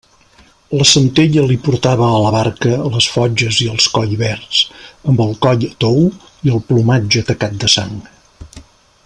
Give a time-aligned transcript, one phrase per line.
[0.77, 4.63] La Centella li portava a la barca les fotges i els collverds,
[5.13, 6.01] amb el coll tou
[6.49, 7.95] i el plomatge tacat de sang.